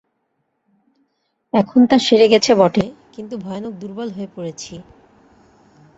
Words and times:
এখন 1.53 1.81
তা 1.85 1.97
সেরে 1.99 2.27
গেছে 2.27 2.51
বটে, 2.55 2.85
কিন্তু 3.13 3.35
ভয়ানক 3.37 3.73
দুর্বল 3.73 4.09
হয়ে 4.11 4.29
পড়েছি। 4.35 4.73